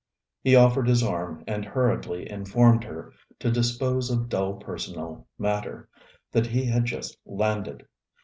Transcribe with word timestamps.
He 0.41 0.55
offered 0.55 0.87
his 0.87 1.03
arm 1.03 1.43
and 1.45 1.63
hurriedly 1.63 2.27
informed 2.27 2.83
her, 2.85 3.13
to 3.37 3.51
dispose 3.51 4.09
of 4.09 4.29
dull 4.29 4.55
personal 4.55 5.27
matter, 5.37 5.89
that 6.31 6.47
he 6.47 6.65
had 6.65 6.85
just 6.85 7.15
landed. 7.23 7.85